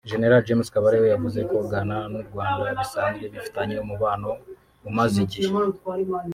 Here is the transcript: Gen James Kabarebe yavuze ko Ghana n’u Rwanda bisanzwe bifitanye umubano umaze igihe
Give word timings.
Gen 0.09 0.23
James 0.45 0.71
Kabarebe 0.73 1.07
yavuze 1.13 1.39
ko 1.49 1.55
Ghana 1.71 1.97
n’u 2.11 2.23
Rwanda 2.27 2.63
bisanzwe 2.79 3.25
bifitanye 3.33 3.75
umubano 3.85 4.29
umaze 4.89 5.17
igihe 5.25 5.49